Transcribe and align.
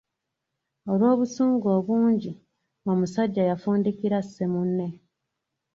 Olw’obusungu 0.91 1.67
obungi, 1.77 2.31
omusajja 2.91 3.43
yafundikira 3.49 4.15
asse 4.21 4.43
munne. 4.51 4.87